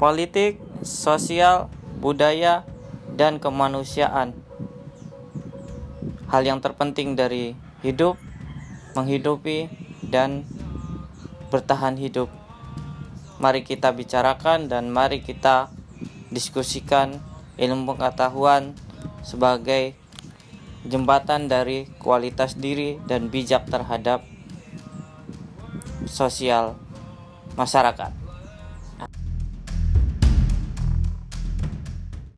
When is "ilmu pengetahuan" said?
17.60-18.72